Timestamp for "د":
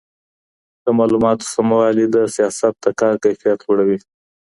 0.83-0.85, 2.15-2.17, 2.83-2.85